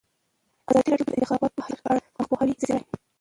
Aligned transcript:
ازادي 0.69 0.89
راډیو 0.91 1.07
د 1.07 1.09
د 1.11 1.15
انتخاباتو 1.17 1.57
بهیر 1.59 1.79
په 1.83 1.87
اړه 1.91 1.99
د 2.01 2.05
خلکو 2.07 2.29
پوهاوی 2.29 2.61
زیات 2.67 2.83
کړی. 2.87 2.97